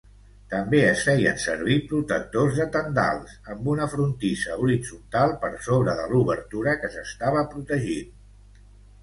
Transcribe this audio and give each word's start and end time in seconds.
També 0.51 0.77
es 0.83 1.01
feien 1.09 1.35
servir 1.43 1.75
protectors 1.91 2.57
de 2.61 2.65
tendals 2.75 3.35
amb 3.57 3.69
una 3.75 3.87
frontissa 3.93 4.57
horitzontal 4.65 5.35
per 5.45 5.53
sobre 5.69 5.95
de 6.01 6.09
l'obertura 6.15 6.75
que 6.81 6.93
s'estava 6.97 7.47
protegint. 7.55 8.11